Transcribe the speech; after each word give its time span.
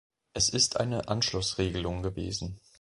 Es 0.33 0.49
ist 0.49 0.79
eine 0.79 1.09
Anschlussregelung 1.09 2.01
gewesen. 2.01 2.59